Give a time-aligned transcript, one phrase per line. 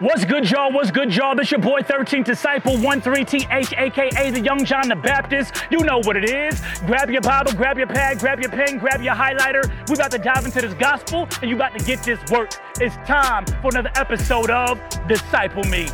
[0.00, 0.72] What's good, y'all?
[0.72, 1.36] What's good, y'all?
[1.36, 5.62] This your boy 13 Disciple 13TH, aka the Young John the Baptist.
[5.70, 6.62] You know what it is.
[6.86, 9.70] Grab your Bible, grab your pad, grab your pen, grab your highlighter.
[9.90, 12.50] We about to dive into this gospel, and you about to get this work.
[12.80, 15.86] It's time for another episode of Disciple Me.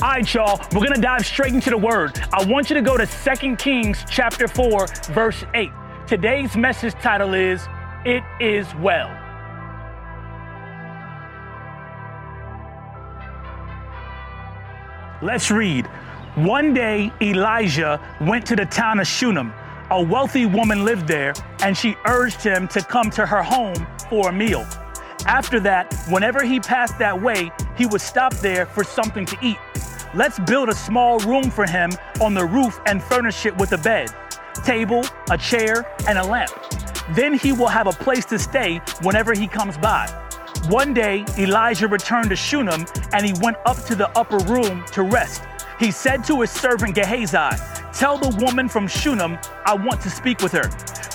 [0.00, 2.24] All right, y'all, we're gonna dive straight into the word.
[2.32, 5.70] I want you to go to 2 Kings chapter 4, verse 8.
[6.06, 7.66] Today's message title is
[8.04, 9.08] It Is Well.
[15.20, 15.88] Let's read.
[16.36, 19.52] One day, Elijah went to the town of Shunem.
[19.90, 24.28] A wealthy woman lived there, and she urged him to come to her home for
[24.28, 24.64] a meal.
[25.26, 29.58] After that, whenever he passed that way, he would stop there for something to eat.
[30.14, 33.78] Let's build a small room for him on the roof and furnish it with a
[33.78, 34.10] bed,
[34.64, 36.50] table, a chair, and a lamp.
[37.10, 40.06] Then he will have a place to stay whenever he comes by.
[40.68, 45.02] One day, Elijah returned to Shunem and he went up to the upper room to
[45.02, 45.42] rest.
[45.78, 47.56] He said to his servant Gehazi,
[47.92, 50.68] Tell the woman from Shunem, I want to speak with her.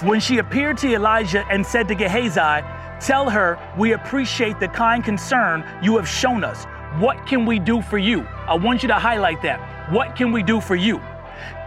[0.08, 2.66] When she appeared to Elijah and said to Gehazi,
[3.04, 6.64] Tell her, we appreciate the kind concern you have shown us.
[7.00, 8.22] What can we do for you?
[8.48, 9.92] I want you to highlight that.
[9.92, 11.02] What can we do for you?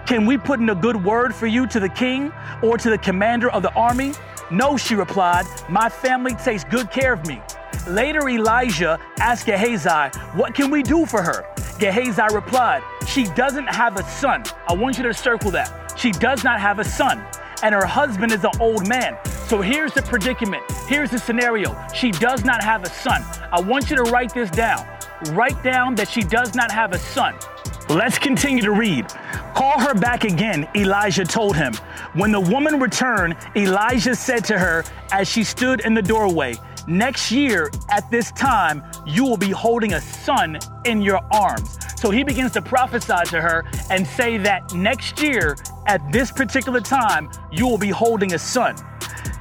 [0.07, 2.97] Can we put in a good word for you to the king or to the
[2.97, 4.15] commander of the army?
[4.51, 5.45] No, she replied.
[5.69, 7.43] My family takes good care of me.
[7.87, 11.45] Later, Elijah asked Gehazi, What can we do for her?
[11.79, 14.43] Gehazi replied, She doesn't have a son.
[14.69, 15.93] I want you to circle that.
[15.99, 17.23] She does not have a son,
[17.63, 19.17] and her husband is an old man.
[19.47, 20.63] So here's the predicament.
[20.87, 21.77] Here's the scenario.
[21.95, 23.25] She does not have a son.
[23.53, 24.87] I want you to write this down.
[25.31, 27.35] Write down that she does not have a son.
[27.89, 29.07] Let's continue to read.
[29.55, 31.73] Call her back again, Elijah told him.
[32.15, 36.57] When the woman returned, Elijah said to her as she stood in the doorway,
[36.89, 41.79] Next year, at this time, you will be holding a son in your arms.
[41.97, 46.81] So he begins to prophesy to her and say that next year, at this particular
[46.81, 48.77] time, you will be holding a son.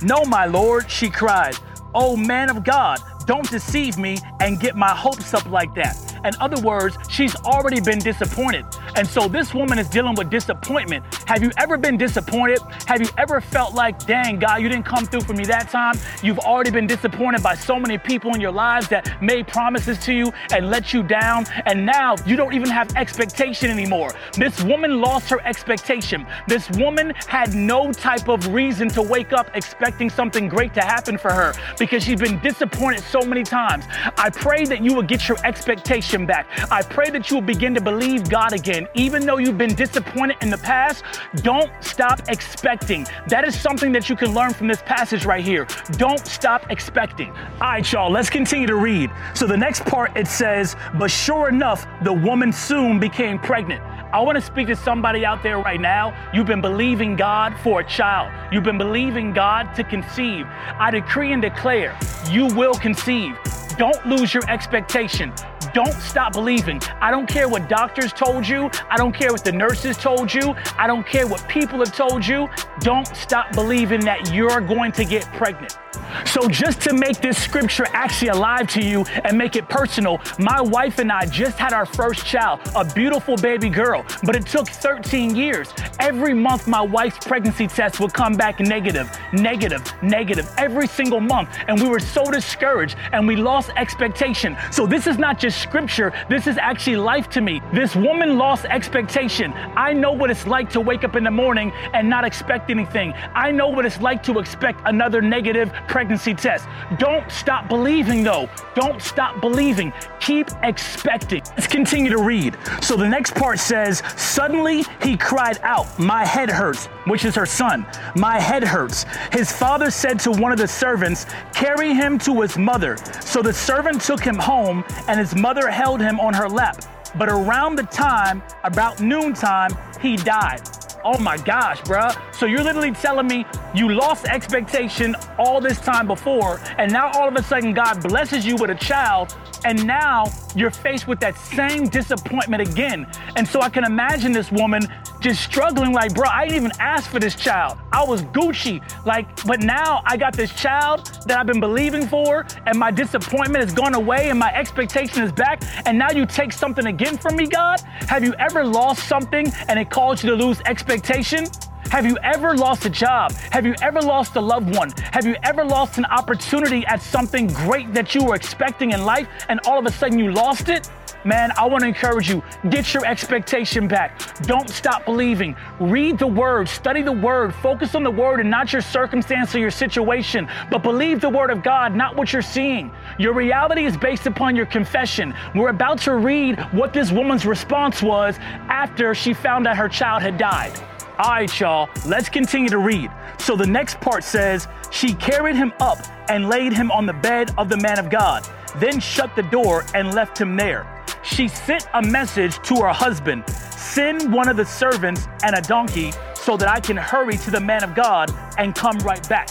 [0.01, 1.55] No, my Lord, she cried.
[1.93, 6.14] Oh, man of God, don't deceive me and get my hopes up like that.
[6.25, 8.65] In other words, she's already been disappointed.
[8.95, 11.03] And so this woman is dealing with disappointment.
[11.27, 12.59] Have you ever been disappointed?
[12.87, 15.95] Have you ever felt like, dang, God, you didn't come through for me that time?
[16.23, 20.13] You've already been disappointed by so many people in your lives that made promises to
[20.13, 21.45] you and let you down.
[21.65, 24.13] And now you don't even have expectation anymore.
[24.33, 26.25] This woman lost her expectation.
[26.47, 31.17] This woman had no type of reason to wake up expecting something great to happen
[31.17, 33.85] for her because she's been disappointed so many times.
[34.17, 36.47] I pray that you will get your expectation back.
[36.71, 40.37] I pray that you will begin to believe God again even though you've been disappointed
[40.41, 41.03] in the past,
[41.37, 43.05] don't stop expecting.
[43.27, 45.67] That is something that you can learn from this passage right here.
[45.93, 47.29] Don't stop expecting.
[47.29, 49.11] All right, y'all, let's continue to read.
[49.33, 53.81] So the next part it says, But sure enough, the woman soon became pregnant.
[54.13, 56.15] I want to speak to somebody out there right now.
[56.33, 58.31] You've been believing God for a child.
[58.51, 60.45] You've been believing God to conceive.
[60.79, 61.97] I decree and declare
[62.29, 63.37] you will conceive.
[63.77, 65.33] Don't lose your expectation.
[65.75, 66.81] Don't stop believing.
[67.01, 68.69] I don't care what doctors told you.
[68.89, 70.55] I don't care what the nurses told you.
[70.77, 72.47] I don't care what people have told you.
[72.79, 75.77] Don't stop believing that you're going to get pregnant.
[76.25, 80.61] So, just to make this scripture actually alive to you and make it personal, my
[80.61, 84.67] wife and I just had our first child, a beautiful baby girl, but it took
[84.67, 85.73] 13 years.
[85.99, 91.49] Every month, my wife's pregnancy test would come back negative, negative, negative, every single month.
[91.67, 94.57] And we were so discouraged and we lost expectation.
[94.71, 97.61] So, this is not just scripture, this is actually life to me.
[97.73, 99.53] This woman lost expectation.
[99.75, 103.13] I know what it's like to wake up in the morning and not expect anything.
[103.33, 106.67] I know what it's like to expect another negative pregnancy test.
[106.97, 108.49] Don't stop believing, though.
[108.75, 109.93] Don't stop believing.
[110.19, 111.41] Keep expecting.
[111.51, 112.57] Let's continue to read.
[112.81, 117.45] So the next part says, Suddenly he cried out, My head hurts, which is her
[117.45, 117.85] son.
[118.15, 119.05] My head hurts.
[119.31, 122.97] His father said to one of the servants, Carry him to his mother.
[123.21, 126.83] So the servant took him home, and his mother held him on her lap.
[127.17, 129.71] But around the time, about noontime,
[130.01, 130.61] he died.
[131.07, 132.19] Oh my gosh, bruh.
[132.33, 137.27] So you're literally telling me you lost expectation all this time before, and now all
[137.27, 140.25] of a sudden God blesses you with a child, and now
[140.55, 143.05] you're faced with that same disappointment again.
[143.35, 144.81] And so I can imagine this woman
[145.19, 147.77] just struggling like, bro, I didn't even ask for this child.
[147.91, 148.81] I was Gucci.
[149.05, 153.63] Like, but now I got this child that I've been believing for, and my disappointment
[153.63, 155.61] has gone away and my expectation is back.
[155.85, 157.79] And now you take something again from me, God?
[158.09, 161.45] Have you ever lost something and it caused you to lose expectation?
[161.91, 163.31] Have you ever lost a job?
[163.51, 164.91] Have you ever lost a loved one?
[165.11, 169.27] Have you ever lost an opportunity at something great that you were expecting in life
[169.47, 170.89] and all of a sudden you lost it?
[171.25, 174.21] Man, I want to encourage you get your expectation back.
[174.43, 175.55] Don't stop believing.
[175.79, 179.59] Read the word, study the word, focus on the word and not your circumstance or
[179.59, 182.91] your situation, but believe the word of God, not what you're seeing.
[183.17, 185.33] Your reality is based upon your confession.
[185.55, 188.37] We're about to read what this woman's response was
[188.69, 190.79] after she found out her child had died.
[191.17, 193.09] All right, y'all, let's continue to read.
[193.39, 195.97] So the next part says, She carried him up
[196.29, 199.85] and laid him on the bed of the man of God, then shut the door
[199.95, 200.94] and left him there.
[201.25, 206.11] She sent a message to her husband Send one of the servants and a donkey
[206.35, 209.49] so that I can hurry to the man of God and come right back.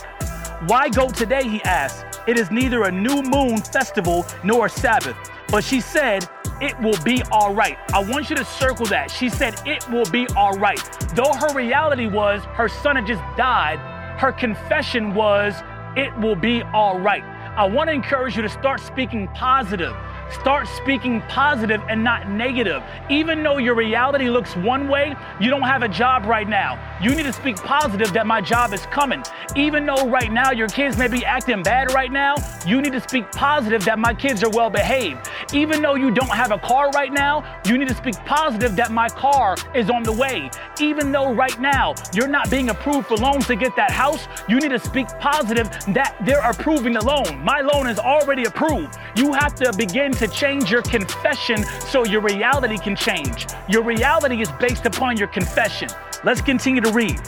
[0.69, 1.49] Why go today?
[1.49, 2.05] He asked.
[2.26, 5.17] It is neither a new moon festival nor a Sabbath.
[5.49, 6.29] But she said,
[6.61, 7.77] it will be all right.
[7.93, 9.11] I want you to circle that.
[9.11, 10.81] She said, It will be all right.
[11.15, 13.79] Though her reality was her son had just died,
[14.20, 15.55] her confession was,
[15.97, 17.25] It will be all right.
[17.56, 19.94] I want to encourage you to start speaking positive.
[20.40, 22.82] Start speaking positive and not negative.
[23.08, 26.78] Even though your reality looks one way, you don't have a job right now.
[27.00, 29.22] You need to speak positive that my job is coming.
[29.56, 32.34] Even though right now your kids may be acting bad right now,
[32.66, 35.28] you need to speak positive that my kids are well behaved.
[35.55, 38.91] Even though you don't have a car right now, you need to speak positive that
[38.91, 40.51] my car is on the way.
[40.81, 44.59] Even though right now you're not being approved for loans to get that house, you
[44.59, 47.39] need to speak positive that they're approving the loan.
[47.45, 48.97] My loan is already approved.
[49.15, 53.47] You have to begin to change your confession so your reality can change.
[53.69, 55.89] Your reality is based upon your confession.
[56.25, 57.21] Let's continue to read.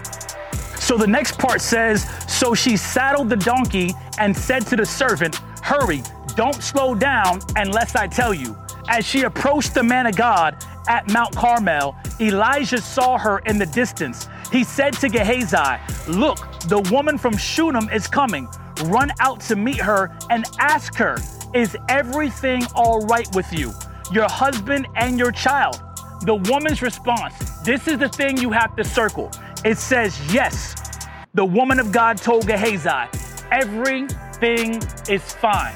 [0.81, 5.37] So the next part says So she saddled the donkey and said to the servant,
[5.62, 6.02] Hurry,
[6.36, 8.56] don't slow down unless I tell you.
[8.88, 13.66] As she approached the man of God at Mount Carmel, Elijah saw her in the
[13.66, 14.28] distance.
[14.52, 16.38] He said to Gehazi, Look,
[16.68, 18.48] the woman from Shunem is coming.
[18.84, 21.16] Run out to meet her and ask her,
[21.54, 23.72] is everything all right with you,
[24.12, 25.80] your husband, and your child?
[26.22, 29.30] The woman's response this is the thing you have to circle.
[29.64, 30.76] It says, Yes.
[31.34, 33.10] The woman of God told Gehazi,
[33.50, 35.74] Everything is fine.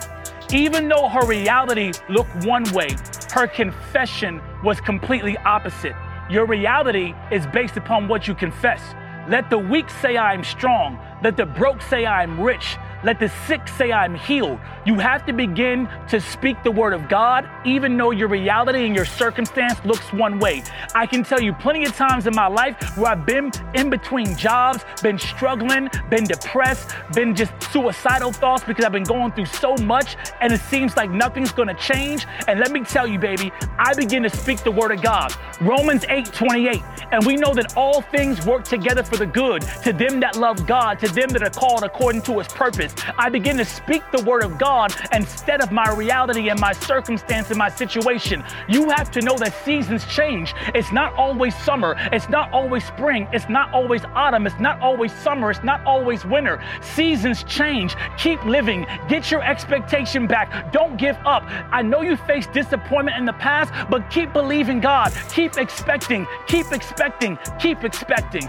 [0.52, 2.88] Even though her reality looked one way,
[3.32, 5.94] her confession was completely opposite.
[6.28, 8.80] Your reality is based upon what you confess.
[9.28, 10.98] Let the weak say, I am strong.
[11.22, 12.76] Let the broke say, I am rich.
[13.02, 14.60] Let the sick say, I'm healed.
[14.84, 18.94] You have to begin to speak the word of God, even though your reality and
[18.94, 20.62] your circumstance looks one way.
[20.94, 24.36] I can tell you plenty of times in my life where I've been in between
[24.36, 29.74] jobs, been struggling, been depressed, been just suicidal thoughts because I've been going through so
[29.76, 32.26] much and it seems like nothing's gonna change.
[32.48, 35.34] And let me tell you, baby, I begin to speak the word of God.
[35.60, 36.82] Romans 8 28.
[37.12, 40.66] And we know that all things work together for the good to them that love
[40.66, 42.89] God, to them that are called according to his purpose.
[43.18, 47.50] I begin to speak the word of God instead of my reality and my circumstance
[47.50, 48.44] and my situation.
[48.68, 50.54] You have to know that seasons change.
[50.74, 51.96] It's not always summer.
[52.12, 53.28] It's not always spring.
[53.32, 54.46] It's not always autumn.
[54.46, 55.50] It's not always summer.
[55.50, 56.62] It's not always winter.
[56.80, 57.96] Seasons change.
[58.18, 58.86] Keep living.
[59.08, 60.72] Get your expectation back.
[60.72, 61.44] Don't give up.
[61.70, 65.12] I know you faced disappointment in the past, but keep believing God.
[65.30, 66.26] Keep expecting.
[66.46, 67.38] Keep expecting.
[67.58, 68.46] Keep expecting.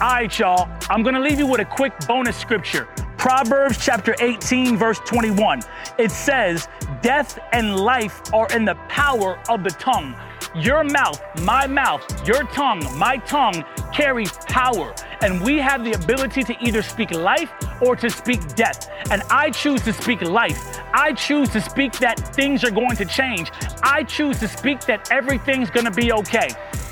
[0.00, 0.68] All right, y'all.
[0.90, 2.88] I'm going to leave you with a quick bonus scripture.
[3.16, 5.60] Proverbs chapter 18, verse 21.
[5.98, 6.68] It says,
[7.02, 10.14] Death and life are in the power of the tongue.
[10.54, 14.94] Your mouth, my mouth, your tongue, my tongue carries power.
[15.22, 18.88] And we have the ability to either speak life or to speak death.
[19.10, 20.78] And I choose to speak life.
[20.92, 23.50] I choose to speak that things are going to change.
[23.82, 26.48] I choose to speak that everything's gonna be okay.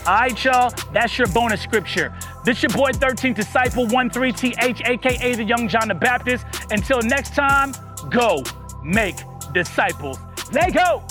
[0.06, 2.12] All right, y'all, that's your bonus scripture.
[2.44, 6.44] This your boy 13th Disciple 13TH, aka the Young John the Baptist.
[6.70, 7.72] Until next time,
[8.10, 8.42] go
[8.82, 9.16] make
[9.54, 10.18] disciples.
[10.52, 11.02] Let go.